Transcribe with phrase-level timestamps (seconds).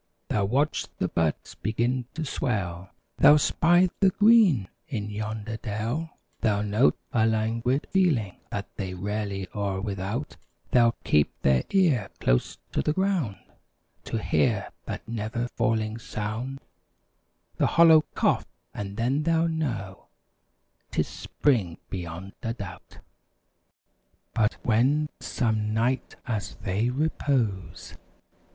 [0.29, 6.63] They'll watch the buds begin to swell; They'll spy the green in yonder dell; They'll
[6.63, 10.37] note a languid feeling (that They're rarely e'er without)
[10.71, 13.37] They'll keep their ear close to the ground
[14.05, 16.61] To hear that never failing sound
[17.57, 20.07] (The hollow cough), and then they know
[20.89, 22.97] 'Tis spring beyond a doubt.
[24.33, 27.93] But when, some night, as they repose.